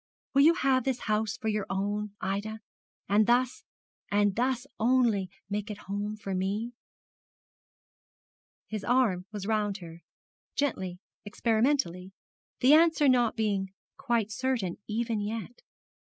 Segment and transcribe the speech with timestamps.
[0.33, 2.57] Will you have this old house for your own, Ida,
[3.07, 3.63] and thus,
[4.09, 6.71] and thus only, make it home for me?
[8.65, 10.01] His arm was round her,
[10.55, 12.13] gently, experimentally,
[12.61, 15.61] the answer not being quite certain, even yet.